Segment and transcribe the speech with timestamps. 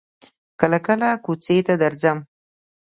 [0.59, 2.17] کله کله کوڅې ته درځم.